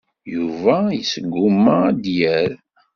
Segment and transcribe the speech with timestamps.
[0.33, 2.51] Yuba yesguma ad d-yerr.